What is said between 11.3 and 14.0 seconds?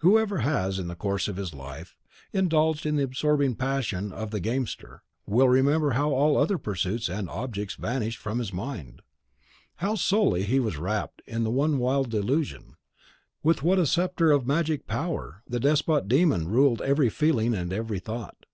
the one wild delusion; with what a